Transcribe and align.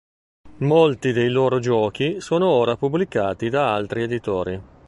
Molti 0.61 1.11
dei 1.11 1.29
loro 1.29 1.59
giochi 1.59 2.21
sono 2.21 2.47
ora 2.49 2.75
pubblicati 2.75 3.49
da 3.49 3.71
altri 3.75 4.01
editori. 4.01 4.59